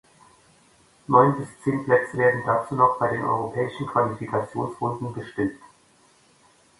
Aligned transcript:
Neun 1.07 1.37
bis 1.37 1.47
zehn 1.63 1.83
Plätze 1.85 2.17
werden 2.17 2.41
dazu 2.43 2.73
noch 2.73 2.97
bei 2.97 3.09
den 3.09 3.23
europäischen 3.23 3.85
Qualifikationsrunden 3.85 5.13
bestimmt. 5.13 5.59